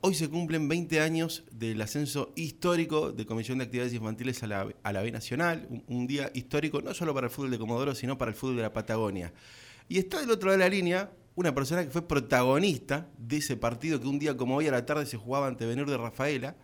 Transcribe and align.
Hoy 0.00 0.14
se 0.14 0.28
cumplen 0.28 0.68
20 0.68 1.00
años 1.00 1.42
del 1.50 1.82
ascenso 1.82 2.32
histórico 2.36 3.10
de 3.10 3.26
Comisión 3.26 3.58
de 3.58 3.64
Actividades 3.64 3.92
Infantiles 3.92 4.40
a 4.44 4.46
la, 4.46 4.68
a 4.84 4.92
la 4.92 5.02
B 5.02 5.10
Nacional, 5.10 5.66
un, 5.88 6.06
día 6.06 6.30
histórico 6.34 6.80
no 6.80 6.94
solo 6.94 7.12
para 7.14 7.26
el 7.26 7.32
fútbol 7.32 7.50
de 7.50 7.58
Comodoro, 7.58 7.96
sino 7.96 8.16
para 8.16 8.30
el 8.30 8.36
fútbol 8.36 8.56
de 8.56 8.62
la 8.62 8.72
Patagonia. 8.72 9.32
Y 9.88 9.98
está 9.98 10.20
del 10.20 10.30
otro 10.30 10.50
lado 10.50 10.58
de 10.58 10.64
la 10.64 10.70
línea 10.70 11.10
una 11.34 11.52
persona 11.52 11.84
que 11.84 11.90
fue 11.90 12.06
protagonista 12.06 13.08
de 13.18 13.38
ese 13.38 13.56
partido 13.56 14.00
que 14.00 14.06
un 14.06 14.20
día 14.20 14.36
como 14.36 14.54
hoy 14.54 14.68
a 14.68 14.70
la 14.70 14.86
tarde 14.86 15.04
se 15.04 15.16
jugaba 15.16 15.48
ante 15.48 15.66
de 15.66 15.96
Rafaela, 15.96 16.54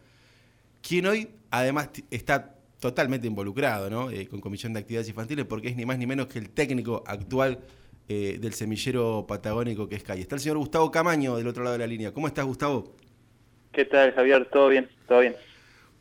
quien 0.81 1.07
hoy 1.07 1.29
además 1.51 1.91
está 2.13 2.55
totalmente 2.79 3.27
involucrado 3.27 3.91
¿no? 3.91 4.13
Eh, 4.13 4.29
con 4.29 4.41
Comisión 4.41 4.73
de 4.75 4.81
Actividades 4.81 5.09
Infantiles 5.09 5.45
porque 5.45 5.69
es 5.69 5.77
ni 5.77 5.85
más 5.85 5.99
ni 5.99 6.07
menos 6.07 6.29
que 6.29 6.39
el 6.39 6.51
técnico 6.51 7.03
actual 7.05 7.59
eh, 8.09 8.39
del 8.41 8.55
semillero 8.55 9.27
patagónico 9.27 9.89
que 9.89 9.97
es 9.97 10.05
Calle. 10.05 10.23
Está 10.23 10.37
el 10.37 10.41
señor 10.41 10.59
Gustavo 10.59 10.91
Camaño 10.93 11.37
del 11.37 11.49
otro 11.49 11.65
lado 11.65 11.73
de 11.73 11.81
la 11.81 11.87
línea. 11.89 12.13
¿Cómo 12.13 12.29
estás, 12.29 12.45
Gustavo? 12.45 12.95
¿Qué 13.75 13.85
tal, 13.85 14.13
Javier? 14.13 14.47
¿Todo 14.47 14.69
bien? 14.69 14.89
¿Todo 15.09 15.21
bien? 15.21 15.35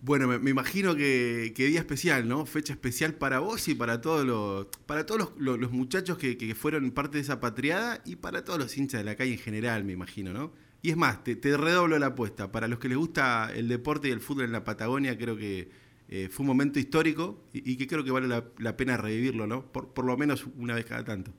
Bueno, 0.02 0.28
me, 0.28 0.50
imagino 0.50 0.96
que, 0.96 1.52
día 1.56 1.80
especial, 1.80 2.28
¿no? 2.28 2.46
Fecha 2.46 2.74
especial 2.74 3.16
para 3.16 3.40
vos 3.40 3.68
y 3.68 3.74
para 3.74 4.00
todos 4.00 4.24
los, 4.26 4.68
para 4.86 5.08
todos 5.08 5.32
los, 5.38 5.72
muchachos 5.72 6.20
que, 6.20 6.54
fueron 6.56 6.92
parte 6.92 7.18
de 7.18 7.22
esa 7.22 7.40
patriada 7.40 8.02
y 8.06 8.18
para 8.18 8.44
todos 8.44 8.60
los 8.60 8.78
hinchas 8.78 9.00
de 9.02 9.06
la 9.06 9.16
calle 9.16 9.32
en 9.32 9.40
general, 9.40 9.84
me 9.86 9.94
imagino, 9.94 10.34
¿no? 10.34 10.52
Y 10.84 10.92
es 10.92 10.98
más, 10.98 11.24
te, 11.24 11.36
redoblo 11.58 11.98
la 11.98 12.08
apuesta. 12.08 12.52
Para 12.52 12.68
los 12.68 12.78
que 12.78 12.90
les 12.90 12.98
gusta 12.98 13.50
el 13.56 13.68
deporte 13.70 14.10
y 14.10 14.12
el 14.12 14.20
fútbol 14.20 14.46
en 14.46 14.52
la 14.52 14.64
Patagonia, 14.64 15.18
creo 15.18 15.36
que 15.36 15.70
eh, 16.10 16.28
fue 16.30 16.44
un 16.44 16.48
momento 16.48 16.78
histórico 16.78 17.42
y, 17.54 17.76
que 17.78 17.88
creo 17.88 18.04
que 18.04 18.12
vale 18.12 18.28
la, 18.28 18.78
pena 18.78 18.98
revivirlo, 18.98 19.48
¿no? 19.48 19.72
Por, 19.72 19.94
por 19.94 20.06
lo 20.06 20.16
menos 20.16 20.46
una 20.58 20.76
vez 20.76 20.86
cada 20.86 21.04
tanto. 21.04 21.32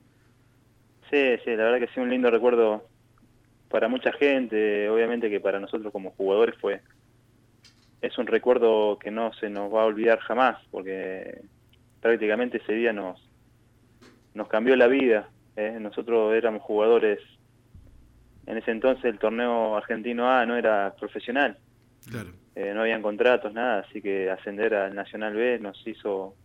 Sí, 1.09 1.37
sí, 1.45 1.51
la 1.51 1.65
verdad 1.65 1.79
que 1.79 1.93
sí, 1.93 1.99
un 2.01 2.09
lindo 2.09 2.29
recuerdo 2.29 2.83
para 3.69 3.87
mucha 3.87 4.11
gente, 4.13 4.89
obviamente 4.89 5.29
que 5.29 5.39
para 5.39 5.59
nosotros 5.59 5.91
como 5.91 6.11
jugadores 6.11 6.55
fue 6.59 6.81
es 8.05 8.17
un 8.17 8.27
recuerdo 8.27 8.99
que 8.99 9.11
no 9.11 9.33
se 9.33 9.49
nos 9.49 9.73
va 9.73 9.81
a 9.81 9.85
olvidar 9.85 10.19
jamás, 10.19 10.57
porque 10.71 11.41
prácticamente 12.01 12.57
ese 12.57 12.73
día 12.73 12.93
nos 12.93 13.19
nos 14.33 14.47
cambió 14.49 14.75
la 14.75 14.87
vida. 14.87 15.29
¿eh? 15.55 15.77
Nosotros 15.79 16.33
éramos 16.35 16.61
jugadores, 16.61 17.19
en 18.45 18.57
ese 18.57 18.71
entonces 18.71 19.05
el 19.05 19.17
torneo 19.17 19.75
argentino 19.75 20.29
A 20.29 20.45
no 20.45 20.57
era 20.57 20.93
profesional, 20.99 21.57
claro. 22.09 22.29
Eh, 22.55 22.73
no 22.73 22.81
habían 22.81 23.01
contratos, 23.01 23.53
nada, 23.53 23.79
así 23.79 24.01
que 24.01 24.29
ascender 24.29 24.75
al 24.75 24.95
Nacional 24.95 25.33
B 25.33 25.59
nos 25.59 25.85
hizo 25.87 26.35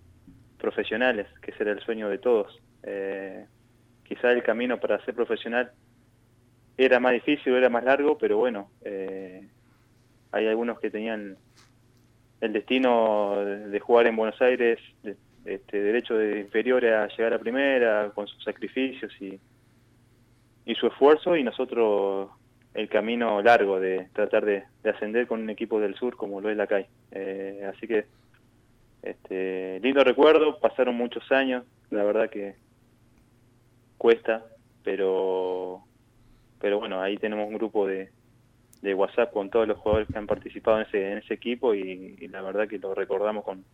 profesionales, 0.58 1.27
que 1.40 1.52
ese 1.52 1.62
era 1.62 1.72
el 1.72 1.80
sueño 1.80 2.08
de 2.08 2.18
todos. 2.18 2.60
Eh, 2.82 3.44
quizá 4.05 4.32
el 4.32 4.42
camino 4.42 4.80
para 4.80 5.05
ser 5.05 5.14
profesional 5.14 5.70
era 6.84 6.98
más 6.98 7.12
difícil, 7.12 7.55
era 7.55 7.69
más 7.69 7.84
largo, 7.84 8.17
pero 8.17 8.39
bueno, 8.39 8.70
eh, 8.84 9.47
hay 10.33 10.47
algunos 10.47 10.81
que 10.81 10.91
tenían 10.91 11.36
el 12.41 12.53
destino 12.53 13.36
de, 13.45 13.81
jugar 13.81 14.06
en 14.06 14.17
Buenos 14.17 14.41
Aires, 14.41 14.78
este, 15.45 15.83
derecho 15.83 16.14
de 16.14 16.41
inferior 16.41 16.84
a 16.86 17.06
llegar 17.08 17.34
a 17.34 17.39
primera, 17.39 18.11
con 18.14 18.27
sus 18.27 18.42
sacrificios 18.42 19.12
y, 19.20 19.39
y 20.64 20.75
su 20.75 20.86
esfuerzo, 20.86 21.36
y 21.36 21.42
nosotros 21.42 22.31
el 22.73 22.89
camino 22.89 23.42
largo 23.42 23.78
de 23.78 24.08
tratar 24.14 24.47
de, 24.47 24.64
ascender 24.84 25.27
con 25.27 25.42
un 25.42 25.51
equipo 25.51 25.81
del 25.81 25.95
sur 25.97 26.17
como 26.17 26.41
lo 26.41 26.48
es 26.48 26.56
la 26.56 26.67
CAI. 26.67 26.86
Eh, 27.11 27.70
así 27.70 27.86
que, 27.86 28.06
este, 29.03 29.81
lindo 29.81 30.03
recuerdo, 30.03 30.58
pasaron 30.61 30.95
muchos 30.95 31.31
años, 31.31 31.64
la 31.91 32.05
verdad 32.05 32.31
que 32.31 32.55
cuesta, 33.98 34.47
pero 34.83 35.84
pero 36.61 36.78
bueno, 36.78 37.00
ahí 37.00 37.16
tenemos 37.16 37.48
un 37.48 37.55
grupo 37.55 37.86
de, 37.86 38.11
de 38.83 38.94
WhatsApp 38.94 39.33
con 39.33 39.50
todos 39.50 39.66
los 39.66 39.78
jugadores 39.78 40.08
que 40.08 40.19
han 40.19 40.27
participado 40.27 40.78
en 40.78 40.86
ese, 40.86 41.12
en 41.12 41.19
ese 41.19 41.34
equipo 41.34 41.75
y, 41.75 42.17
la 42.28 42.42
verdad 42.42 42.69
que 42.69 42.78
lo 42.78 42.94
recordamos 42.94 43.44
con, 43.44 43.64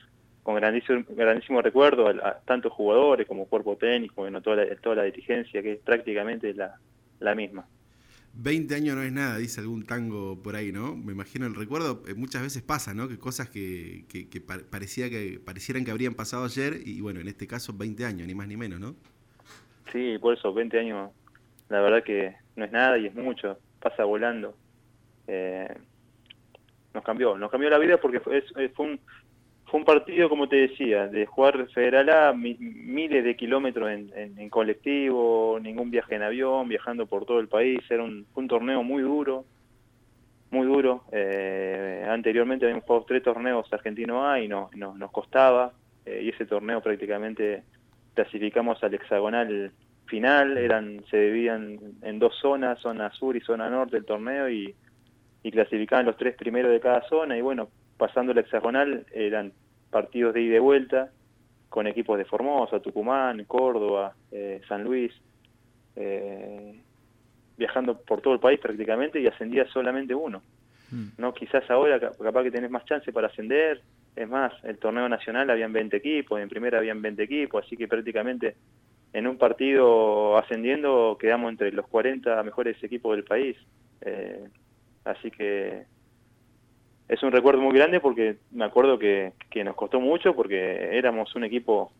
con 0.42 0.54
grandísimo, 0.54 1.04
grandísimo 1.08 1.62
recuerdo 1.62 2.08
a, 2.08 2.40
tantos 2.44 2.72
jugadores 2.72 3.26
como 3.26 3.46
cuerpo 3.46 3.76
técnico, 3.76 4.22
bueno, 4.22 4.40
toda 4.40 4.56
la, 4.56 4.76
toda 4.76 4.96
la 4.96 5.02
dirigencia 5.04 5.62
que 5.62 5.72
es 5.72 5.78
prácticamente 5.80 6.54
la, 6.54 6.76
la 7.20 7.34
misma. 7.34 7.66
20 8.38 8.74
años 8.74 8.96
no 8.96 9.02
es 9.02 9.12
nada, 9.12 9.38
dice 9.38 9.62
algún 9.62 9.86
tango 9.86 10.42
por 10.42 10.56
ahí, 10.56 10.70
¿no? 10.70 10.94
Me 10.94 11.12
imagino 11.12 11.46
el 11.46 11.54
recuerdo, 11.54 12.02
eh, 12.06 12.14
muchas 12.14 12.42
veces 12.42 12.62
pasa, 12.62 12.92
¿no? 12.92 13.08
Que 13.08 13.18
cosas 13.18 13.48
que, 13.48 14.04
que, 14.08 14.40
parecía 14.40 15.08
que 15.08 15.40
parecieran 15.42 15.86
que 15.86 15.90
habrían 15.90 16.14
pasado 16.14 16.44
ayer 16.44 16.80
y 16.84 17.00
bueno, 17.00 17.20
en 17.20 17.28
este 17.28 17.46
caso 17.46 17.72
20 17.72 18.04
años, 18.04 18.26
ni 18.26 18.34
más 18.34 18.46
ni 18.46 18.58
menos, 18.58 18.78
¿no? 18.78 18.94
Sí, 19.90 20.18
por 20.20 20.36
eso 20.36 20.52
20 20.52 20.78
años 20.78 21.10
la 21.70 21.80
verdad 21.80 22.04
que 22.04 22.34
no 22.56 22.64
es 22.64 22.72
nada 22.72 22.98
y 22.98 23.06
es 23.06 23.14
mucho, 23.14 23.58
pasa 23.80 24.04
volando. 24.04 24.54
Eh, 25.28 25.68
nos 26.94 27.04
cambió, 27.04 27.36
nos 27.36 27.50
cambió 27.50 27.70
la 27.70 27.78
vida 27.78 27.98
porque 27.98 28.20
fue, 28.20 28.42
fue, 28.74 28.86
un, 28.86 29.00
fue 29.66 29.80
un 29.80 29.86
partido, 29.86 30.28
como 30.28 30.48
te 30.48 30.56
decía, 30.56 31.06
de 31.08 31.26
jugar 31.26 31.68
Federal 31.68 32.08
A, 32.08 32.32
miles 32.32 33.22
de 33.22 33.36
kilómetros 33.36 33.90
en, 33.90 34.10
en, 34.14 34.48
colectivo, 34.48 35.58
ningún 35.60 35.90
viaje 35.90 36.14
en 36.14 36.22
avión, 36.22 36.68
viajando 36.68 37.06
por 37.06 37.26
todo 37.26 37.38
el 37.38 37.48
país, 37.48 37.80
era 37.90 38.02
un, 38.02 38.26
torneo 38.48 38.82
muy 38.82 39.02
duro, 39.02 39.44
muy 40.50 40.66
duro. 40.66 41.04
Eh, 41.12 42.06
anteriormente 42.08 42.64
habíamos 42.64 42.84
jugado 42.84 43.04
tres 43.04 43.22
torneos 43.22 43.70
argentino 43.72 44.26
A 44.26 44.40
y 44.40 44.48
no, 44.48 44.70
nos 44.74 45.10
costaba, 45.10 45.72
eh, 46.06 46.22
y 46.24 46.28
ese 46.30 46.46
torneo 46.46 46.80
prácticamente 46.80 47.62
clasificamos 48.14 48.82
al 48.82 48.94
hexagonal 48.94 49.72
final, 50.06 50.56
eran 50.56 51.04
se 51.10 51.18
dividían 51.18 51.78
en 52.02 52.18
dos 52.18 52.34
zonas, 52.40 52.78
zona 52.80 53.10
sur 53.12 53.36
y 53.36 53.40
zona 53.40 53.68
norte 53.68 53.96
del 53.96 54.04
torneo 54.04 54.48
y, 54.48 54.74
y 55.42 55.50
clasificaban 55.50 56.06
los 56.06 56.16
tres 56.16 56.36
primeros 56.36 56.72
de 56.72 56.80
cada 56.80 57.02
zona 57.08 57.36
y 57.36 57.40
bueno, 57.40 57.68
pasando 57.96 58.32
el 58.32 58.38
hexagonal 58.38 59.06
eran 59.12 59.52
partidos 59.90 60.34
de 60.34 60.42
ida 60.42 60.50
y 60.50 60.52
de 60.54 60.60
vuelta 60.60 61.10
con 61.68 61.86
equipos 61.86 62.18
de 62.18 62.24
Formosa, 62.24 62.80
Tucumán, 62.80 63.44
Córdoba, 63.44 64.14
eh, 64.30 64.60
San 64.68 64.84
Luis, 64.84 65.12
eh, 65.96 66.80
viajando 67.56 67.98
por 67.98 68.20
todo 68.20 68.34
el 68.34 68.40
país 68.40 68.60
prácticamente 68.60 69.20
y 69.20 69.26
ascendía 69.26 69.66
solamente 69.68 70.14
uno. 70.14 70.42
Mm. 70.90 71.08
no 71.18 71.34
Quizás 71.34 71.68
ahora 71.70 71.98
capaz 71.98 72.42
que 72.44 72.50
tenés 72.50 72.70
más 72.70 72.84
chance 72.84 73.12
para 73.12 73.26
ascender, 73.26 73.82
es 74.14 74.28
más, 74.28 74.52
el 74.64 74.78
torneo 74.78 75.08
nacional 75.08 75.50
habían 75.50 75.72
20 75.72 75.96
equipos, 75.96 76.40
en 76.40 76.48
primera 76.48 76.78
habían 76.78 77.02
20 77.02 77.22
equipos, 77.22 77.64
así 77.64 77.76
que 77.76 77.88
prácticamente 77.88 78.56
en 79.16 79.26
un 79.26 79.38
partido 79.38 80.36
ascendiendo 80.36 81.16
quedamos 81.18 81.50
entre 81.50 81.72
los 81.72 81.86
40 81.86 82.42
mejores 82.42 82.76
equipos 82.84 83.16
del 83.16 83.24
país. 83.24 83.56
Eh, 84.02 84.44
así 85.06 85.30
que 85.30 85.84
es 87.08 87.22
un 87.22 87.32
recuerdo 87.32 87.62
muy 87.62 87.74
grande 87.74 87.98
porque 87.98 88.36
me 88.50 88.66
acuerdo 88.66 88.98
que, 88.98 89.32
nos 89.64 89.74
costó 89.74 90.00
mucho 90.00 90.36
porque 90.36 90.98
éramos 90.98 91.34
un 91.34 91.44
equipo 91.44 91.92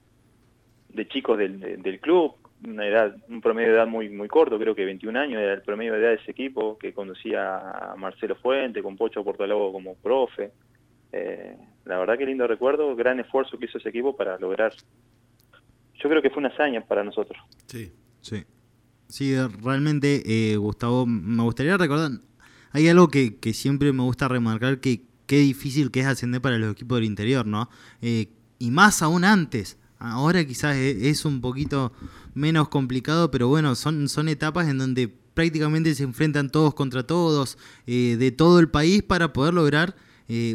de 0.90 1.08
chicos 1.08 1.38
del, 1.38 2.00
club, 2.02 2.34
una 2.66 2.86
edad, 2.86 3.16
un 3.30 3.40
promedio 3.40 3.70
de 3.70 3.76
edad 3.76 3.86
muy 3.86 4.10
muy 4.10 4.28
corto, 4.28 4.58
creo 4.58 4.74
que 4.74 4.84
21 4.84 5.18
años 5.18 5.40
era 5.40 5.54
el 5.54 5.62
promedio 5.62 5.94
de 5.94 6.00
edad 6.00 6.10
de 6.10 6.16
ese 6.16 6.32
equipo, 6.32 6.76
que 6.76 6.92
conducía 6.92 7.92
a 7.92 7.96
Marcelo 7.96 8.36
Fuente, 8.36 8.82
con 8.82 8.98
Pocho 8.98 9.24
Portalago 9.24 9.72
como 9.72 9.94
profe. 9.94 10.50
Eh, 11.12 11.56
la 11.86 11.98
verdad 11.98 12.18
que 12.18 12.26
lindo 12.26 12.46
recuerdo, 12.46 12.94
gran 12.94 13.20
esfuerzo 13.20 13.58
que 13.58 13.64
hizo 13.64 13.78
ese 13.78 13.88
equipo 13.88 14.14
para 14.14 14.38
lograr 14.38 14.74
yo 16.02 16.08
creo 16.08 16.22
que 16.22 16.30
fue 16.30 16.38
una 16.38 16.48
hazaña 16.48 16.80
para 16.86 17.04
nosotros. 17.04 17.38
Sí, 17.66 17.92
sí. 18.20 18.44
Sí, 19.08 19.34
realmente, 19.62 20.22
eh, 20.26 20.56
Gustavo, 20.56 21.06
me 21.06 21.42
gustaría 21.42 21.76
recordar, 21.76 22.10
hay 22.72 22.88
algo 22.88 23.08
que, 23.08 23.36
que, 23.36 23.54
siempre 23.54 23.92
me 23.92 24.02
gusta 24.02 24.26
remarcar, 24.26 24.80
que 24.80 25.02
qué 25.26 25.38
difícil 25.38 25.90
que 25.90 26.00
es 26.00 26.06
ascender 26.06 26.40
para 26.40 26.58
los 26.58 26.72
equipos 26.72 26.96
del 26.96 27.04
interior, 27.04 27.46
¿no? 27.46 27.70
Eh, 28.02 28.30
y 28.58 28.70
más 28.70 29.02
aún 29.02 29.24
antes. 29.24 29.78
Ahora 29.98 30.44
quizás 30.44 30.76
e, 30.76 31.08
es 31.08 31.24
un 31.24 31.40
poquito 31.40 31.92
menos 32.34 32.68
complicado, 32.68 33.30
pero 33.30 33.48
bueno, 33.48 33.74
son, 33.76 34.08
son 34.08 34.28
etapas 34.28 34.68
en 34.68 34.78
donde 34.78 35.08
prácticamente 35.34 35.94
se 35.94 36.02
enfrentan 36.02 36.50
todos 36.50 36.74
contra 36.74 37.04
todos 37.06 37.58
eh, 37.86 38.16
de 38.18 38.32
todo 38.32 38.58
el 38.58 38.68
país 38.68 39.02
para 39.02 39.32
poder 39.32 39.54
lograr 39.54 39.96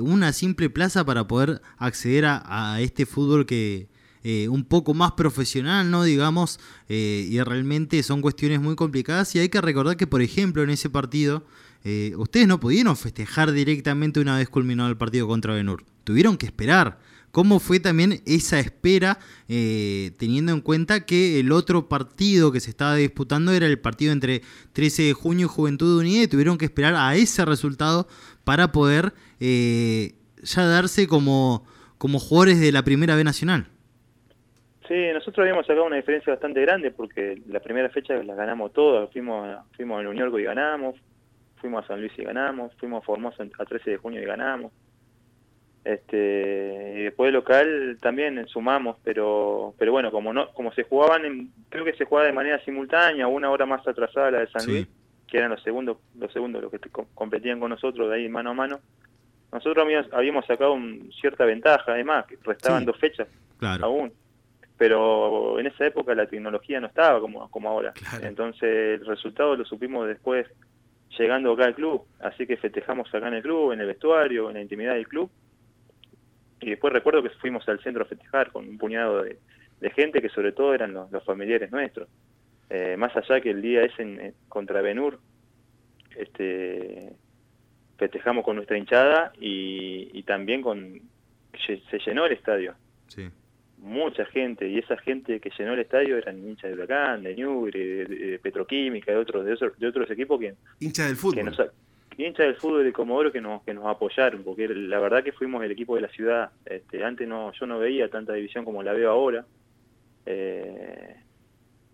una 0.01 0.33
simple 0.33 0.69
plaza 0.69 1.05
para 1.05 1.29
poder 1.29 1.61
acceder 1.77 2.25
a 2.27 2.81
este 2.81 3.05
fútbol 3.05 3.45
que, 3.45 3.87
eh, 4.23 4.47
un 4.49 4.65
poco 4.65 4.93
más 4.93 5.13
profesional, 5.13 5.89
¿no? 5.89 6.03
Digamos, 6.03 6.59
eh, 6.89 7.27
y 7.27 7.41
realmente 7.41 8.03
son 8.03 8.21
cuestiones 8.21 8.61
muy 8.61 8.75
complicadas 8.75 9.33
y 9.35 9.39
hay 9.39 9.49
que 9.49 9.59
recordar 9.61 9.97
que, 9.97 10.05
por 10.05 10.21
ejemplo, 10.21 10.61
en 10.61 10.69
ese 10.69 10.91
partido, 10.91 11.43
eh, 11.83 12.13
ustedes 12.17 12.47
no 12.47 12.59
pudieron 12.59 12.95
festejar 12.95 13.51
directamente 13.51 14.19
una 14.19 14.37
vez 14.37 14.47
culminado 14.47 14.89
el 14.89 14.97
partido 14.97 15.27
contra 15.27 15.55
Benur, 15.55 15.85
tuvieron 16.03 16.37
que 16.37 16.45
esperar. 16.45 16.99
¿Cómo 17.31 17.59
fue 17.59 17.79
también 17.79 18.21
esa 18.25 18.59
espera, 18.59 19.17
teniendo 19.47 20.51
en 20.51 20.59
cuenta 20.59 21.05
que 21.05 21.39
el 21.39 21.53
otro 21.53 21.87
partido 21.87 22.51
que 22.51 22.59
se 22.59 22.69
estaba 22.69 22.95
disputando 22.95 23.53
era 23.53 23.67
el 23.67 23.79
partido 23.79 24.11
entre 24.11 24.41
13 24.73 25.03
de 25.03 25.13
junio 25.13 25.45
y 25.45 25.49
Juventud 25.49 25.97
Unida 25.97 26.23
y 26.23 26.27
tuvieron 26.27 26.57
que 26.57 26.65
esperar 26.65 26.93
a 26.95 27.15
ese 27.15 27.45
resultado 27.45 28.09
para 28.43 28.73
poder 28.73 29.13
ya 29.39 30.65
darse 30.65 31.07
como, 31.07 31.63
como 31.97 32.19
jugadores 32.19 32.59
de 32.59 32.73
la 32.73 32.83
Primera 32.83 33.15
B 33.15 33.23
Nacional? 33.23 33.69
Sí, 34.91 35.07
nosotros 35.13 35.45
habíamos 35.45 35.65
sacado 35.65 35.85
una 35.85 35.95
diferencia 35.95 36.33
bastante 36.33 36.59
grande 36.59 36.91
porque 36.91 37.41
la 37.47 37.61
primera 37.61 37.87
fecha 37.87 38.21
la 38.23 38.35
ganamos 38.35 38.73
todas, 38.73 39.09
fuimos, 39.09 39.57
fuimos 39.77 40.01
al 40.01 40.07
Unión 40.07 40.37
y 40.37 40.43
ganamos, 40.43 40.97
fuimos 41.61 41.85
a 41.85 41.87
San 41.87 42.01
Luis 42.01 42.11
y 42.17 42.23
ganamos, 42.23 42.75
fuimos 42.75 43.01
a 43.01 43.05
Formosa 43.05 43.45
a 43.57 43.63
13 43.65 43.91
de 43.91 43.95
junio 43.95 44.21
y 44.21 44.25
ganamos. 44.25 44.73
Este, 45.85 46.95
y 46.97 47.03
después 47.03 47.31
local 47.31 47.99
también 48.01 48.45
sumamos, 48.49 48.97
pero 49.01 49.73
pero 49.77 49.93
bueno, 49.93 50.11
como 50.11 50.33
no 50.33 50.51
como 50.51 50.73
se 50.73 50.83
jugaban, 50.83 51.23
en, 51.23 51.51
creo 51.69 51.85
que 51.85 51.93
se 51.93 52.03
jugaba 52.03 52.27
de 52.27 52.33
manera 52.33 52.61
simultánea, 52.65 53.27
una 53.27 53.49
hora 53.49 53.65
más 53.65 53.87
atrasada 53.87 54.31
la 54.31 54.39
de 54.41 54.47
San 54.47 54.65
Luis, 54.65 54.89
que 55.25 55.37
eran 55.37 55.51
los 55.51 55.63
segundos 55.63 55.99
los 56.19 56.33
segundos 56.33 56.61
los 56.61 56.69
que 56.69 56.79
competían 57.15 57.61
con 57.61 57.69
nosotros 57.69 58.09
de 58.09 58.15
ahí 58.17 58.27
mano 58.27 58.49
a 58.49 58.55
mano. 58.55 58.81
Nosotros 59.53 59.87
habíamos, 60.11 60.45
sacado 60.45 60.73
un, 60.73 61.13
cierta 61.13 61.45
ventaja, 61.45 61.93
además, 61.93 62.25
que 62.25 62.37
restaban 62.43 62.83
dos 62.83 62.97
fechas 62.97 63.29
aún. 63.81 64.11
Pero 64.81 65.59
en 65.59 65.67
esa 65.67 65.85
época 65.85 66.15
la 66.15 66.25
tecnología 66.25 66.79
no 66.79 66.87
estaba 66.87 67.19
como, 67.19 67.51
como 67.51 67.69
ahora. 67.69 67.93
Entonces 68.23 68.99
el 68.99 69.05
resultado 69.05 69.55
lo 69.55 69.63
supimos 69.63 70.07
después 70.07 70.47
llegando 71.19 71.51
acá 71.51 71.65
al 71.65 71.75
club. 71.75 72.01
Así 72.19 72.47
que 72.47 72.57
festejamos 72.57 73.13
acá 73.13 73.27
en 73.27 73.35
el 73.35 73.43
club, 73.43 73.73
en 73.73 73.81
el 73.81 73.85
vestuario, 73.85 74.49
en 74.49 74.55
la 74.55 74.61
intimidad 74.61 74.95
del 74.95 75.07
club 75.07 75.29
y 76.61 76.69
después 76.69 76.93
recuerdo 76.93 77.23
que 77.23 77.29
fuimos 77.29 77.67
al 77.67 77.81
centro 77.81 78.03
a 78.03 78.07
festejar 78.07 78.51
con 78.51 78.67
un 78.67 78.77
puñado 78.77 79.23
de, 79.23 79.37
gente 79.95 80.21
que 80.21 80.29
sobre 80.29 80.51
todo 80.51 80.73
eran 80.73 80.93
los, 80.93 81.23
familiares 81.25 81.71
nuestros. 81.71 82.07
Eh, 82.69 82.95
más 82.97 83.15
allá 83.15 83.41
que 83.41 83.49
el 83.49 83.61
día 83.61 83.83
es 83.83 83.99
en, 83.99 84.33
contra 84.47 84.81
Benur, 84.81 85.19
este, 86.15 87.13
festejamos 87.97 88.45
con 88.45 88.55
nuestra 88.55 88.77
hinchada 88.77 89.33
y, 89.39 90.23
también 90.23 90.61
con 90.61 91.01
se 91.65 91.99
llenó 92.05 92.25
el 92.25 92.33
estadio. 92.33 92.75
Mucha 93.81 94.25
gente, 94.25 94.67
y 94.67 94.77
esa 94.77 94.95
gente 94.97 95.39
que 95.39 95.51
llenó 95.57 95.73
el 95.73 95.79
estadio 95.79 96.17
eran 96.17 96.37
hinchas 96.37 96.69
de 96.69 96.75
Huracán, 96.75 97.23
de 97.23 97.35
Newbury, 97.35 97.79
de, 97.79 98.39
Petroquímica, 98.41 99.11
de 99.11 99.17
otros, 99.17 99.43
de 99.43 99.87
otros, 99.87 100.11
equipos 100.11 100.39
que... 100.39 100.53
Hinchas 100.79 101.07
del 101.07 101.17
fútbol 101.17 101.51
hincha 102.17 102.43
del 102.43 102.55
fútbol 102.55 102.83
de 102.83 102.93
Comodoro 102.93 103.31
que 103.31 103.41
nos, 103.41 103.63
que 103.63 103.73
nos 103.73 103.85
apoyaron, 103.85 104.43
porque 104.43 104.67
la 104.67 104.99
verdad 104.99 105.23
que 105.23 105.31
fuimos 105.31 105.63
el 105.63 105.71
equipo 105.71 105.95
de 105.95 106.01
la 106.01 106.09
ciudad. 106.09 106.51
Este, 106.65 107.03
antes 107.03 107.27
no, 107.27 107.51
yo 107.53 107.65
no 107.65 107.79
veía 107.79 108.09
tanta 108.09 108.33
división 108.33 108.65
como 108.65 108.83
la 108.83 108.93
veo 108.93 109.11
ahora. 109.11 109.45
Eh, 110.25 111.15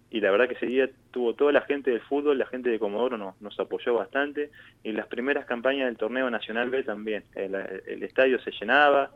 y 0.10 0.22
la 0.22 0.32
verdad 0.32 0.48
que 0.48 0.56
ese 0.56 0.66
día 0.66 0.90
tuvo 1.12 1.34
toda 1.34 1.52
la 1.52 1.62
gente 1.62 1.92
del 1.92 2.02
fútbol, 2.02 2.38
la 2.38 2.46
gente 2.46 2.70
de 2.70 2.80
Comodoro 2.80 3.18
nos, 3.18 3.40
nos 3.42 3.60
apoyó 3.60 3.94
bastante. 3.94 4.52
Y 4.84 4.92
las 4.92 5.08
primeras 5.08 5.46
campañas 5.46 5.88
del 5.88 5.98
torneo 5.98 6.30
Nacional 6.30 6.70
B 6.70 6.84
también. 6.84 7.24
El, 7.36 7.56
el 7.56 8.04
estadio 8.04 8.40
se 8.40 8.52
llenaba. 8.52 9.12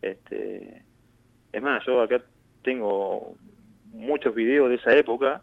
Este, 0.00 0.82
es 1.52 1.62
más, 1.62 1.84
yo 1.86 2.00
acá 2.00 2.22
tengo 2.62 3.34
muchos 3.92 4.34
videos 4.34 4.68
de 4.68 4.76
esa 4.76 4.96
época 4.96 5.42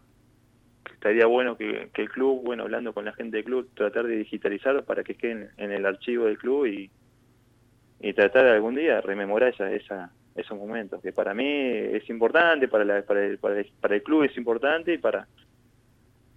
estaría 1.00 1.24
bueno 1.24 1.56
que, 1.56 1.88
el 1.94 2.10
club, 2.10 2.42
bueno, 2.44 2.64
hablando 2.64 2.92
con 2.92 3.06
la 3.06 3.14
gente 3.14 3.38
del 3.38 3.46
club, 3.46 3.70
tratar 3.74 4.06
de 4.06 4.16
digitalizar 4.16 4.84
para 4.84 5.02
que 5.02 5.14
queden 5.14 5.48
en 5.56 5.72
el 5.72 5.86
archivo 5.86 6.26
del 6.26 6.36
club 6.36 6.66
y, 6.66 6.90
y 8.00 8.12
tratar 8.12 8.46
algún 8.46 8.74
día 8.74 9.00
rememorar 9.00 9.54
esos 10.36 10.58
momentos, 10.58 11.00
que 11.00 11.10
para 11.12 11.32
mí 11.32 11.46
es 11.46 12.08
importante, 12.10 12.68
para, 12.68 12.98
el, 12.98 14.02
club 14.02 14.24
es 14.24 14.36
importante 14.36 14.92
y 14.92 14.98
para, 14.98 15.26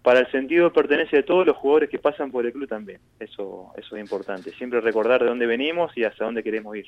el 0.06 0.31
sentido 0.31 0.70
de 0.70 0.74
pertenencia 0.74 1.18
de 1.18 1.24
todos 1.24 1.46
los 1.46 1.58
jugadores 1.58 1.90
que 1.90 2.00
pasan 2.00 2.31
por 2.31 2.46
el 2.46 2.54
club 2.54 2.70
también. 2.70 3.02
Eso, 3.20 3.74
es 3.75 3.92
importante. 4.00 4.52
Siempre 4.52 4.80
recordar 4.80 5.22
de 5.22 5.28
dónde 5.28 5.46
venimos 5.46 5.92
y 5.98 6.06
hacia 6.06 6.25
dónde 6.25 6.42
queremos 6.42 6.78
ir. 6.78 6.88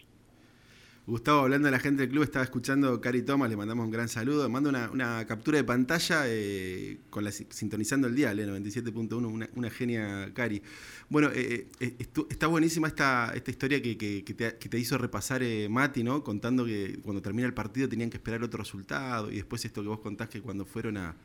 Gustavo, 1.08 1.42
hablando 1.42 1.68
de 1.68 1.72
la 1.72 1.78
gente 1.78 2.02
del 2.02 2.10
club, 2.10 2.24
estaba 2.24 2.44
escuchando 2.44 3.00
Cari 3.00 3.22
Thomas, 3.22 3.48
le 3.48 3.56
mandamos 3.56 3.86
un 3.86 3.92
gran 3.92 4.10
saludo. 4.10 4.50
Manda 4.50 4.90
una, 4.92 5.28
captura 5.28 5.60
de 5.60 5.64
pantalla 5.64 6.24
eh, 6.26 6.98
con 7.12 7.24
la, 7.24 7.32
sintonizando 7.32 8.08
el 8.08 8.16
dial, 8.16 8.40
eh, 8.40 8.48
97.1, 8.48 9.50
una, 9.54 9.70
genia 9.70 10.32
Cari. 10.34 10.64
Bueno, 11.08 11.30
eh, 11.32 11.68
eh, 11.80 11.96
está 12.28 12.48
buenísima 12.48 12.88
esta, 12.88 13.32
esta 13.36 13.52
historia 13.52 13.80
que, 13.84 13.96
te, 13.96 14.80
hizo 14.80 14.98
repasar 14.98 15.44
Mati, 15.70 16.04
¿no? 16.04 16.24
Contando 16.24 16.66
que 16.66 16.98
cuando 17.04 17.22
termina 17.22 17.48
el 17.48 17.54
partido 17.54 17.88
tenían 17.88 18.10
que 18.10 18.18
esperar 18.18 18.42
otro 18.42 18.58
resultado 18.58 19.32
y 19.32 19.36
después 19.36 19.64
esto 19.64 19.84
que 19.84 19.90
vos 19.90 20.00
contás 20.00 20.30
que 20.30 20.42
cuando 20.42 20.66
fueron 20.66 20.98
a, 20.98 21.16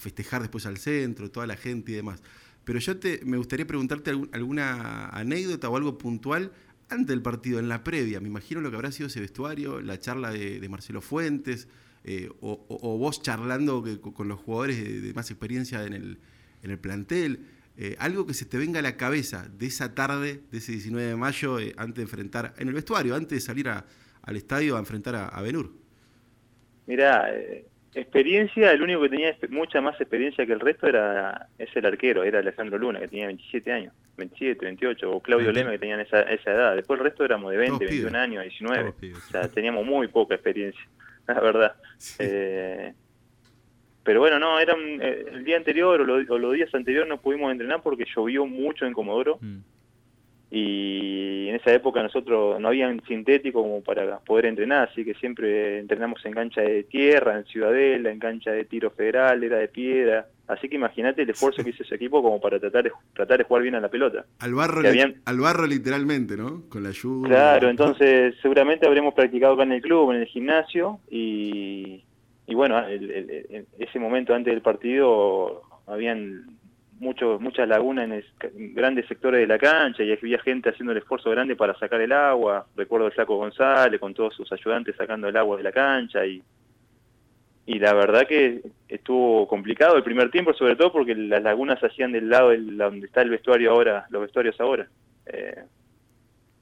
festejar 0.00 0.42
después 0.42 0.66
al 0.66 0.78
centro, 0.78 1.30
toda 1.30 1.46
la 1.46 1.56
gente 1.56 1.92
y 1.92 1.94
demás. 1.94 2.20
Pero 2.64 2.80
yo 2.80 2.96
te, 2.96 3.20
me 3.24 3.36
gustaría 3.36 3.66
preguntarte 3.66 4.10
alguna 4.32 5.08
anécdota 5.10 5.68
o 5.68 5.76
algo 5.76 5.96
puntual 5.98 6.52
antes 6.92 7.08
del 7.08 7.22
partido, 7.22 7.58
en 7.58 7.68
la 7.68 7.82
previa, 7.82 8.20
me 8.20 8.28
imagino 8.28 8.60
lo 8.60 8.70
que 8.70 8.76
habrá 8.76 8.92
sido 8.92 9.08
ese 9.08 9.20
vestuario, 9.20 9.80
la 9.80 9.98
charla 9.98 10.30
de, 10.30 10.66
Marcelo 10.68 11.00
Fuentes, 11.00 11.68
eh, 12.04 12.28
o, 12.40 12.98
vos 12.98 13.22
charlando 13.22 13.84
con 14.00 14.28
los 14.28 14.40
jugadores 14.40 15.02
de, 15.02 15.12
más 15.14 15.30
experiencia 15.30 15.84
en 15.84 15.92
el, 15.92 16.18
en 16.62 16.70
el 16.70 16.78
plantel, 16.78 17.46
eh, 17.76 17.96
algo 17.98 18.26
que 18.26 18.34
se 18.34 18.44
te 18.44 18.58
venga 18.58 18.80
a 18.80 18.82
la 18.82 18.96
cabeza 18.96 19.48
de 19.48 19.66
esa 19.66 19.94
tarde, 19.94 20.42
de 20.50 20.58
ese 20.58 20.72
19 20.72 21.08
de 21.08 21.16
mayo, 21.16 21.58
eh, 21.58 21.72
antes 21.76 21.96
de 21.96 22.02
enfrentar, 22.02 22.54
en 22.58 22.68
el 22.68 22.74
vestuario, 22.74 23.14
antes 23.14 23.30
de 23.30 23.40
salir 23.40 23.68
al 23.68 24.36
estadio 24.36 24.76
a 24.76 24.78
enfrentar 24.78 25.14
a, 25.16 25.40
Benur. 25.40 25.72
Mira, 26.86 27.28
Experiencia, 27.94 28.72
el 28.72 28.82
único 28.82 29.02
que 29.02 29.10
tenía 29.10 29.36
mucha 29.50 29.82
más 29.82 30.00
experiencia 30.00 30.46
que 30.46 30.52
el 30.52 30.60
resto 30.60 30.86
era 30.86 31.48
es 31.58 31.68
el 31.76 31.84
arquero, 31.84 32.24
era 32.24 32.38
Alejandro 32.38 32.78
Luna, 32.78 33.00
que 33.00 33.08
tenía 33.08 33.26
27 33.26 33.70
años, 33.70 33.94
27, 34.16 34.64
28, 34.64 35.10
o 35.10 35.20
Claudio 35.20 35.52
Lema, 35.52 35.72
que 35.72 35.78
tenían 35.78 36.00
esa, 36.00 36.22
esa 36.22 36.52
edad. 36.52 36.74
Después 36.74 36.98
el 36.98 37.04
resto 37.04 37.24
éramos 37.24 37.50
de 37.50 37.58
20, 37.58 37.84
21 37.84 38.18
años, 38.18 38.44
19. 38.44 38.94
o 39.14 39.20
sea, 39.30 39.46
teníamos 39.48 39.84
muy 39.84 40.08
poca 40.08 40.34
experiencia, 40.34 40.82
la 41.26 41.40
verdad. 41.40 41.74
Eh, 42.18 42.94
pero 44.02 44.20
bueno, 44.20 44.38
no, 44.38 44.58
era 44.58 44.74
eh, 44.74 45.26
el 45.30 45.44
día 45.44 45.58
anterior 45.58 46.00
o, 46.00 46.38
los 46.38 46.52
días 46.54 46.74
anteriores 46.74 47.08
no 47.10 47.20
pudimos 47.20 47.52
entrenar 47.52 47.82
porque 47.82 48.06
llovió 48.06 48.46
mucho 48.46 48.86
en 48.86 48.94
Comodoro. 48.94 49.38
Mm 49.40 49.58
y 50.54 51.48
en 51.48 51.54
esa 51.54 51.72
época 51.72 52.02
nosotros 52.02 52.60
no 52.60 52.68
había 52.68 52.86
un 52.86 53.02
sintético 53.08 53.62
como 53.62 53.82
para 53.82 54.18
poder 54.18 54.44
entrenar, 54.44 54.90
así 54.90 55.02
que 55.02 55.14
siempre 55.14 55.78
entrenamos 55.78 56.22
en 56.26 56.34
cancha 56.34 56.60
de 56.60 56.82
tierra, 56.82 57.38
en 57.38 57.46
Ciudadela, 57.46 58.10
en 58.10 58.18
cancha 58.18 58.50
de 58.50 58.66
tiro 58.66 58.90
federal, 58.90 59.42
era 59.42 59.56
de 59.56 59.68
piedra, 59.68 60.26
así 60.48 60.68
que 60.68 60.76
imagínate 60.76 61.22
el 61.22 61.30
esfuerzo 61.30 61.64
que 61.64 61.70
hizo 61.70 61.84
ese 61.84 61.94
equipo 61.94 62.22
como 62.22 62.38
para 62.38 62.60
tratar 62.60 62.84
de, 62.84 62.92
tratar 63.14 63.38
de 63.38 63.44
jugar 63.44 63.62
bien 63.62 63.76
a 63.76 63.80
la 63.80 63.88
pelota. 63.88 64.26
Al 64.40 64.52
barro, 64.52 64.82
al 65.24 65.40
barro 65.40 65.66
literalmente, 65.66 66.36
¿no? 66.36 66.64
Con 66.68 66.82
la 66.82 66.90
lluvia. 66.90 67.30
Claro, 67.30 67.70
entonces 67.70 68.34
seguramente 68.42 68.86
habremos 68.86 69.14
practicado 69.14 69.54
acá 69.54 69.62
en 69.62 69.72
el 69.72 69.80
club, 69.80 70.10
en 70.10 70.20
el 70.20 70.26
gimnasio, 70.26 71.00
y, 71.10 72.04
y 72.46 72.54
bueno, 72.54 72.78
ese 73.78 73.98
momento 73.98 74.34
antes 74.34 74.52
del 74.52 74.60
partido 74.60 75.62
habían 75.86 76.58
mucho, 77.02 77.38
muchas 77.40 77.68
lagunas 77.68 78.08
en, 78.08 78.74
grandes 78.74 79.06
sectores 79.06 79.40
de 79.40 79.46
la 79.46 79.58
cancha 79.58 80.04
y 80.04 80.12
había 80.12 80.38
gente 80.38 80.70
haciendo 80.70 80.92
el 80.92 80.98
esfuerzo 80.98 81.30
grande 81.30 81.56
para 81.56 81.74
sacar 81.78 82.00
el 82.00 82.12
agua. 82.12 82.66
Recuerdo 82.76 83.06
el 83.06 83.12
Flaco 83.12 83.36
González 83.36 84.00
con 84.00 84.14
todos 84.14 84.34
sus 84.34 84.50
ayudantes 84.52 84.94
sacando 84.96 85.28
el 85.28 85.36
agua 85.36 85.56
de 85.56 85.64
la 85.64 85.72
cancha 85.72 86.24
y, 86.24 86.40
y 87.66 87.78
la 87.80 87.92
verdad 87.92 88.26
que 88.26 88.62
estuvo 88.88 89.48
complicado 89.48 89.96
el 89.96 90.04
primer 90.04 90.30
tiempo, 90.30 90.54
sobre 90.54 90.76
todo 90.76 90.92
porque 90.92 91.14
las 91.14 91.42
lagunas 91.42 91.80
se 91.80 91.86
hacían 91.86 92.12
del 92.12 92.30
lado 92.30 92.52
donde 92.56 93.06
está 93.06 93.22
el 93.22 93.30
vestuario 93.30 93.72
ahora, 93.72 94.06
los 94.10 94.22
vestuarios 94.22 94.58
ahora. 94.60 94.86
Eh, 95.26 95.64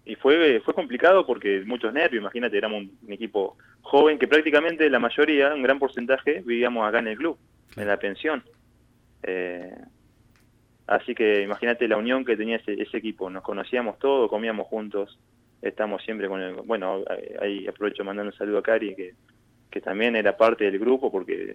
y 0.06 0.14
fue 0.16 0.60
fue 0.60 0.72
complicado 0.74 1.26
porque 1.26 1.62
muchos 1.66 1.92
nervios, 1.92 2.22
imagínate, 2.22 2.56
éramos 2.56 2.82
un, 2.82 3.12
equipo 3.12 3.58
joven 3.82 4.18
que 4.18 4.26
prácticamente 4.26 4.88
la 4.88 4.98
mayoría, 4.98 5.54
un 5.54 5.62
gran 5.62 5.78
porcentaje, 5.78 6.42
vivíamos 6.44 6.88
acá 6.88 7.00
en 7.00 7.08
el 7.08 7.18
club, 7.18 7.38
en 7.76 7.86
la 7.86 7.98
pensión. 7.98 8.42
Eh, 9.22 9.74
Así 10.90 11.14
que 11.14 11.42
imagínate 11.42 11.86
la 11.86 11.96
unión 11.96 12.24
que 12.24 12.36
tenía 12.36 12.56
ese, 12.56 12.96
equipo, 12.96 13.30
nos 13.30 13.44
conocíamos 13.44 14.00
todos, 14.00 14.28
comíamos 14.28 14.66
juntos, 14.66 15.20
estamos 15.62 16.02
siempre 16.02 16.26
con 16.26 16.40
el... 16.40 16.54
Bueno, 16.54 17.04
ahí 17.40 17.64
aprovecho 17.68 18.02
mandando 18.02 18.32
un 18.32 18.36
saludo 18.36 18.58
a 18.58 18.62
Cari, 18.64 18.96
que, 18.96 19.14
que 19.70 19.80
también 19.80 20.16
era 20.16 20.36
parte 20.36 20.64
del 20.64 20.80
grupo, 20.80 21.12
porque 21.12 21.54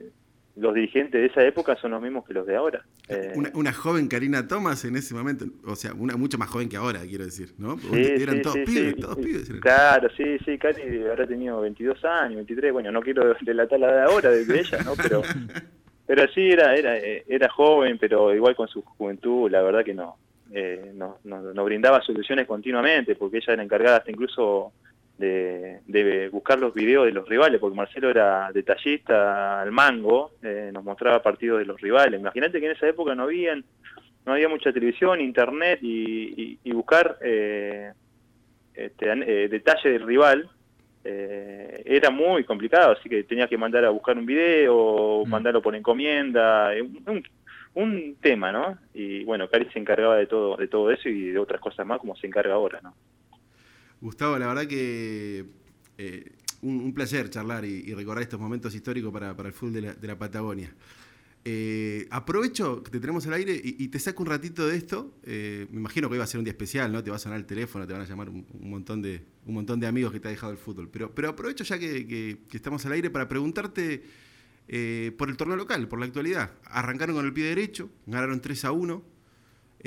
los 0.55 0.73
dirigentes 0.73 1.19
de 1.19 1.27
esa 1.27 1.43
época 1.43 1.75
son 1.75 1.91
los 1.91 2.01
mismos 2.01 2.25
que 2.25 2.33
los 2.33 2.47
de 2.47 2.55
ahora. 2.55 2.85
Eh, 3.09 3.33
una, 3.53 3.73
joven 3.73 4.07
Karina 4.07 4.47
Thomas 4.47 4.85
en 4.85 4.95
ese 4.95 5.13
momento, 5.13 5.47
o 5.65 5.75
sea, 5.75 5.93
una 5.93 6.15
mucho 6.15 6.37
más 6.37 6.47
joven 6.47 6.69
que 6.69 6.77
ahora, 6.77 7.01
quiero 7.01 7.25
decir, 7.25 7.55
¿no? 7.57 7.77
eran 7.93 8.41
todos 8.41 8.55
pibes, 8.65 8.95
todos 8.95 9.17
pibes. 9.17 9.49
Claro, 9.59 10.07
sí, 10.15 10.37
sí, 10.45 10.57
Cari 10.57 11.03
habrá 11.11 11.27
tenido 11.27 11.59
22 11.59 12.05
años, 12.05 12.37
23, 12.37 12.71
bueno, 12.71 12.89
no 12.89 13.01
quiero 13.01 13.35
delatar 13.41 13.81
la 13.81 13.95
de 13.95 14.01
ahora 14.03 14.29
de 14.29 14.59
ella, 14.59 14.81
¿no? 14.85 14.93
Pero 14.95 15.23
Pero 16.07 16.27
sí, 16.33 16.51
era, 16.51 16.75
era, 16.75 16.95
era 16.97 17.49
joven, 17.49 17.97
pero 17.97 18.33
igual 18.33 18.55
con 18.55 18.67
su 18.67 18.81
juventud, 18.83 19.49
la 19.49 19.61
verdad 19.61 19.83
que 19.83 19.93
no. 19.93 20.17
Eh, 20.51 20.91
nos 20.93 21.25
no, 21.25 21.65
brindaba 21.65 22.01
soluciones 22.01 22.45
continuamente, 22.45 23.15
porque 23.15 23.37
ella 23.37 23.53
era 23.53 23.63
encargada 23.63 23.97
hasta 23.97 24.11
incluso 24.11 24.71
de, 25.17 25.79
de, 25.87 26.29
buscar 26.29 26.59
los 26.59 26.73
videos 26.73 27.05
de 27.05 27.11
los 27.11 27.27
rivales, 27.27 27.59
porque 27.59 27.75
Marcelo 27.75 28.09
era 28.09 28.51
detallista 28.53 29.61
al 29.61 29.71
mango, 29.71 30.31
eh, 30.43 30.69
nos 30.73 30.83
mostraba 30.83 31.21
partidos 31.23 31.59
de 31.59 31.65
los 31.65 31.79
rivales. 31.81 32.19
Imagínate 32.19 32.59
que 32.59 32.67
en 32.67 32.73
esa 32.73 32.87
época 32.87 33.15
no 33.15 33.23
habían, 33.23 33.63
no 34.25 34.33
había 34.33 34.49
mucha 34.49 34.71
televisión, 34.71 35.21
internet 35.21 35.79
y, 35.81 36.59
y, 36.63 36.71
buscar 36.71 37.17
eh, 37.21 37.91
este, 38.73 39.11
eh, 39.11 39.47
detalle 39.49 39.89
del 39.89 40.05
rival 40.05 40.49
eh, 41.05 41.83
era 41.85 42.09
muy 42.09 42.43
complicado, 42.43 42.93
así 42.93 43.07
que 43.07 43.23
tenía 43.23 43.47
que 43.47 43.57
mandar 43.57 43.85
a 43.85 43.91
buscar 43.91 44.17
un 44.17 44.25
video, 44.25 45.23
mm. 45.23 45.29
mandarlo 45.29 45.61
por 45.61 45.75
encomienda, 45.75 46.71
un, 47.05 47.23
un 47.75 48.15
tema, 48.19 48.51
¿no? 48.51 48.77
Y 48.93 49.23
bueno, 49.23 49.47
Cari 49.47 49.69
se 49.71 49.79
encargaba 49.79 50.15
de 50.15 50.25
todo, 50.25 50.57
de 50.57 50.67
todo 50.67 50.89
eso 50.91 51.07
y 51.07 51.29
de 51.29 51.37
otras 51.37 51.61
cosas 51.61 51.85
más 51.85 51.99
como 51.99 52.15
se 52.15 52.25
encarga 52.25 52.55
ahora, 52.55 52.79
¿no? 52.81 52.95
Gustavo, 54.01 54.37
la 54.39 54.47
verdad 54.47 54.65
que 54.67 55.45
eh, 55.97 56.31
un, 56.61 56.93
placer 56.93 57.29
charlar 57.29 57.65
y, 57.65 57.93
recordar 57.93 58.23
estos 58.23 58.39
momentos 58.39 58.73
históricos 58.73 59.11
para, 59.11 59.31
el 59.31 59.53
fútbol 59.53 59.95
de 59.99 60.07
la, 60.07 60.17
Patagonia. 60.17 60.73
Eh, 61.47 62.07
aprovecho 62.09 62.81
que 62.81 62.89
te 62.89 62.99
tenemos 62.99 63.27
al 63.27 63.33
aire 63.33 63.59
y, 63.63 63.87
te 63.89 63.99
saco 63.99 64.23
un 64.23 64.29
ratito 64.29 64.67
de 64.67 64.75
esto. 64.75 65.15
Eh, 65.23 65.67
me 65.69 65.79
imagino 65.79 66.09
que 66.09 66.15
iba 66.15 66.23
a 66.23 66.27
ser 66.27 66.39
un 66.39 66.43
día 66.43 66.51
especial, 66.51 66.91
¿no? 66.91 67.03
Te 67.03 67.11
va 67.11 67.17
a 67.17 67.19
sonar 67.19 67.37
el 67.37 67.45
teléfono, 67.45 67.85
te 67.85 67.93
van 67.93 68.01
a 68.01 68.05
llamar 68.05 68.29
un, 68.29 68.45
montón, 68.61 69.01
de, 69.01 69.87
amigos 69.87 70.11
que 70.11 70.19
te 70.19 70.27
ha 70.27 70.31
dejado 70.31 70.51
el 70.51 70.57
fútbol. 70.57 70.89
Pero, 70.89 71.29
aprovecho 71.29 71.63
ya 71.63 71.77
que, 71.77 72.39
estamos 72.51 72.85
al 72.85 72.93
aire 72.93 73.09
para 73.09 73.27
preguntarte 73.27 74.03
por 75.17 75.29
el 75.29 75.37
torneo 75.37 75.55
local, 75.55 75.87
por 75.87 75.99
la 75.99 76.05
actualidad. 76.05 76.51
Arrancaron 76.65 77.15
con 77.15 77.25
el 77.25 77.33
pie 77.33 77.45
derecho, 77.45 77.91
ganaron 78.07 78.41
3 78.41 78.65
a 78.65 78.71
1. 78.71 79.15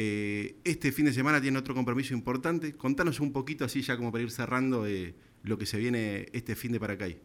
Eh, 0.00 0.60
este 0.62 0.92
fin 0.92 1.06
de 1.06 1.12
semana 1.12 1.40
tiene 1.40 1.58
otro 1.58 1.74
compromiso 1.74 2.14
importante. 2.14 2.74
Contanos 2.74 3.18
un 3.18 3.32
poquito 3.32 3.64
así 3.64 3.82
ya 3.82 3.96
como 3.96 4.12
para 4.12 4.22
ir 4.22 4.30
cerrando 4.30 4.86
eh, 4.86 5.16
lo 5.42 5.58
que 5.58 5.66
se 5.66 5.76
viene 5.76 6.28
este 6.32 6.54
fin 6.54 6.70
de 6.70 6.78
Paracay. 6.78 7.20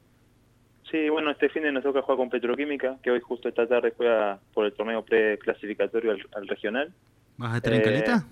Sí, 0.94 1.10
bueno, 1.10 1.32
este 1.32 1.50
fin 1.50 1.64
de 1.64 1.72
nos 1.72 1.82
toca 1.82 2.04
jugar 2.04 2.18
con 2.18 2.30
Petroquímica, 2.30 2.98
que 3.02 3.10
hoy 3.10 3.20
justo 3.20 3.50
esta 3.50 3.66
tarde 3.66 3.96
juega 3.98 4.38
por 4.54 4.68
el 4.68 4.74
torneo 4.74 5.04
preclasificatorio 5.04 6.16
al, 6.36 6.48
regional. 6.48 6.94
¿Vas 7.36 7.56
a 7.56 7.58
estar 7.58 7.74
en 7.74 7.80
eh, 7.80 7.84
Caleta? 7.84 8.28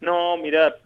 No, 0.00 0.36
mira, 0.36 0.76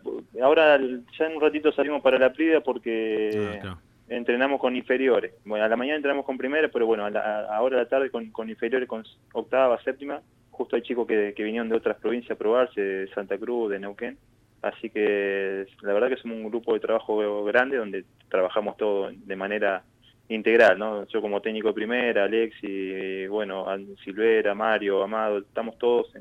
ahora 0.42 0.78
ya 0.78 1.26
en 1.26 1.36
un 1.36 1.42
ratito 1.42 1.70
salimos 1.70 2.00
para 2.00 2.18
la 2.18 2.32
Prida 2.32 2.62
porque 2.62 3.60
ah, 3.62 3.76
entrenamos 4.08 4.58
con 4.58 4.74
inferiores. 4.74 5.34
Bueno, 5.44 5.66
a 5.66 5.68
la 5.68 5.76
mañana 5.76 5.96
entrenamos 5.96 6.24
con 6.24 6.38
primera, 6.38 6.68
pero 6.68 6.86
bueno, 6.86 7.04
ahora 7.04 7.76
a 7.76 7.82
la 7.82 7.88
tarde 7.90 8.08
con, 8.08 8.30
con 8.30 8.48
inferiores, 8.48 8.88
con 8.88 9.04
octava, 9.34 9.78
séptima 9.82 10.22
justo 10.50 10.76
hay 10.76 10.82
chicos 10.82 11.06
que, 11.06 11.34
vinieron 11.36 11.68
de 11.68 11.76
otras 11.76 11.98
provincias 11.98 12.30
a 12.30 12.38
probarse, 12.38 12.80
de 12.80 13.08
Santa 13.08 13.36
Cruz, 13.36 13.70
de 13.70 13.80
Neuquén. 13.80 14.16
Así 14.62 14.88
que 14.88 15.66
la 15.82 15.92
verdad 15.92 16.08
que 16.08 16.16
somos 16.16 16.38
un 16.38 16.48
grupo 16.48 16.72
de 16.72 16.80
trabajo 16.80 17.44
grande 17.44 17.76
donde 17.76 18.06
trabajamos 18.30 18.78
todo 18.78 19.10
de 19.12 19.36
manera 19.36 19.84
integral, 20.28 20.78
¿no? 20.78 21.06
Yo 21.06 21.20
como 21.20 21.40
técnico 21.40 21.68
de 21.68 21.74
primera, 21.74 22.24
Alexi, 22.24 23.26
bueno, 23.26 23.66
Silvera, 24.02 24.54
Mario, 24.54 25.02
Amado, 25.02 25.38
estamos 25.38 25.76
todos 25.78 26.12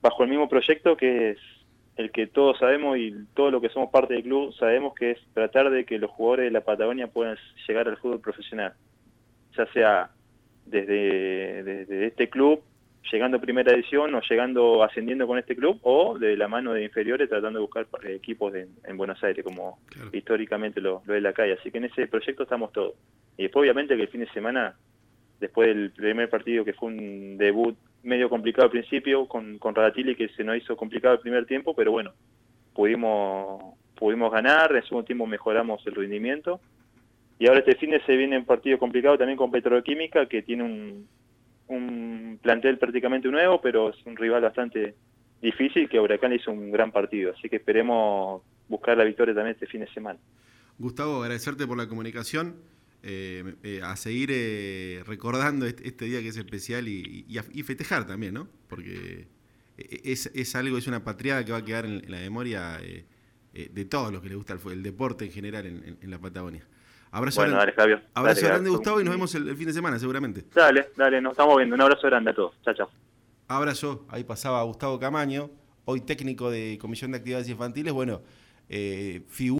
bajo 0.00 0.22
el 0.22 0.30
mismo 0.30 0.48
proyecto 0.48 0.96
que 0.96 1.30
es 1.30 1.38
el 1.96 2.12
que 2.12 2.26
todos 2.26 2.58
sabemos 2.58 2.98
y 2.98 3.14
todo 3.34 3.50
lo 3.50 3.60
que 3.60 3.70
somos 3.70 3.90
parte 3.90 4.14
del 4.14 4.22
club 4.22 4.52
sabemos 4.54 4.94
que 4.94 5.12
es 5.12 5.18
tratar 5.32 5.70
de 5.70 5.84
que 5.84 5.98
los 5.98 6.10
jugadores 6.10 6.44
de 6.44 6.50
la 6.50 6.60
Patagonia 6.60 7.08
puedan 7.08 7.36
llegar 7.66 7.88
al 7.88 7.96
fútbol 7.96 8.20
profesional, 8.20 8.74
ya 9.56 9.66
sea 9.72 10.10
desde, 10.66 11.62
desde 11.64 12.06
este 12.06 12.28
club 12.28 12.62
llegando 13.10 13.38
a 13.38 13.40
primera 13.40 13.72
edición 13.72 14.14
o 14.14 14.20
llegando 14.20 14.82
ascendiendo 14.82 15.26
con 15.26 15.38
este 15.38 15.56
club 15.56 15.78
o 15.82 16.18
de 16.18 16.36
la 16.36 16.48
mano 16.48 16.72
de 16.72 16.84
inferiores 16.84 17.28
tratando 17.28 17.58
de 17.58 17.64
buscar 17.64 17.86
equipos 18.04 18.52
en 18.54 18.96
Buenos 18.96 19.22
Aires 19.22 19.44
como 19.44 19.78
históricamente 20.12 20.80
lo, 20.80 21.02
lo 21.06 21.14
es 21.14 21.22
la 21.22 21.32
calle. 21.32 21.54
Así 21.54 21.70
que 21.70 21.78
en 21.78 21.84
ese 21.84 22.06
proyecto 22.06 22.44
estamos 22.44 22.72
todos. 22.72 22.94
Y 23.36 23.44
después 23.44 23.62
obviamente 23.62 23.96
que 23.96 24.02
el 24.02 24.08
fin 24.08 24.20
de 24.20 24.30
semana 24.30 24.74
después 25.40 25.68
del 25.68 25.90
primer 25.90 26.30
partido 26.30 26.64
que 26.64 26.72
fue 26.72 26.88
un 26.88 27.36
debut 27.36 27.76
medio 28.02 28.30
complicado 28.30 28.64
al 28.64 28.70
principio 28.70 29.26
con, 29.26 29.58
con 29.58 29.74
Radatili 29.74 30.14
que 30.14 30.28
se 30.28 30.44
nos 30.44 30.56
hizo 30.56 30.76
complicado 30.76 31.14
el 31.14 31.20
primer 31.20 31.44
tiempo 31.44 31.74
pero 31.74 31.92
bueno 31.92 32.12
pudimos 32.72 33.76
pudimos 33.96 34.30
ganar 34.30 34.74
en 34.74 34.82
segundo 34.82 35.06
tiempo 35.06 35.26
mejoramos 35.26 35.84
el 35.86 35.94
rendimiento. 35.94 36.60
Y 37.38 37.48
ahora 37.48 37.60
este 37.60 37.76
fin 37.76 37.90
de 37.90 38.00
se 38.00 38.16
viene 38.16 38.38
un 38.38 38.44
partido 38.44 38.78
complicado 38.78 39.18
también 39.18 39.36
con 39.36 39.50
Petroquímica, 39.50 40.26
que 40.26 40.42
tiene 40.42 40.62
un, 40.62 41.08
un 41.68 42.38
plantel 42.42 42.78
prácticamente 42.78 43.28
nuevo, 43.28 43.60
pero 43.60 43.90
es 43.90 43.96
un 44.04 44.16
rival 44.16 44.42
bastante 44.42 44.94
difícil 45.40 45.88
que 45.88 46.00
Huracán 46.00 46.32
hizo 46.32 46.50
un 46.50 46.70
gran 46.70 46.92
partido. 46.92 47.32
Así 47.36 47.48
que 47.48 47.56
esperemos 47.56 48.42
buscar 48.68 48.96
la 48.96 49.04
victoria 49.04 49.34
también 49.34 49.54
este 49.54 49.66
fin 49.66 49.80
de 49.80 49.88
semana. 49.92 50.18
Gustavo, 50.78 51.22
agradecerte 51.22 51.66
por 51.66 51.76
la 51.76 51.88
comunicación. 51.88 52.56
Eh, 53.08 53.54
eh, 53.62 53.80
a 53.84 53.94
seguir 53.94 54.30
eh, 54.32 55.04
recordando 55.06 55.64
este, 55.64 56.06
día 56.06 56.20
que 56.22 56.28
es 56.28 56.36
especial 56.36 56.88
y, 56.88 57.24
y, 57.28 57.62
festejar 57.62 58.04
también, 58.04 58.34
¿no? 58.34 58.48
Porque 58.68 59.28
es, 59.76 60.26
es, 60.34 60.56
algo, 60.56 60.76
es 60.76 60.88
una 60.88 61.04
patriada 61.04 61.44
que 61.44 61.52
va 61.52 61.58
a 61.58 61.64
quedar 61.64 61.86
en, 61.86 62.02
la 62.10 62.18
memoria 62.18 62.80
de 63.52 63.84
todos 63.84 64.12
los 64.12 64.22
que 64.22 64.28
les 64.28 64.36
gusta 64.36 64.54
el, 64.54 64.72
el 64.72 64.82
deporte 64.82 65.26
en 65.26 65.30
general 65.30 65.66
en 65.66 66.10
la 66.10 66.18
Patagonia. 66.18 66.66
Abrazo 67.10 67.40
bueno, 67.40 67.54
grande. 67.54 67.74
Dale. 67.76 68.02
Abrazo 68.14 68.46
grande, 68.46 68.70
Gustavo, 68.70 69.00
y 69.00 69.04
nos 69.04 69.14
vemos 69.14 69.34
el, 69.34 69.56
fin 69.56 69.66
de 69.66 69.72
semana, 69.72 69.98
seguramente. 69.98 70.44
Dale, 70.54 70.88
dale, 70.96 71.20
nos 71.20 71.32
estamos 71.32 71.56
viendo. 71.56 71.74
Un 71.74 71.80
abrazo 71.80 72.06
grande 72.06 72.30
a 72.30 72.34
todos. 72.34 72.54
Chao, 72.64 72.74
chao. 72.74 72.90
Abrazo. 73.48 74.06
Ahí 74.08 74.24
pasaba 74.24 74.62
Gustavo 74.64 74.98
Camaño, 74.98 75.50
hoy 75.84 76.00
técnico 76.00 76.50
de 76.50 76.78
Comisión 76.80 77.12
de 77.12 77.18
Actividades 77.18 77.48
Infantiles. 77.48 77.92
Bueno, 77.92 78.22
eh, 78.68 79.22
figura. 79.28 79.54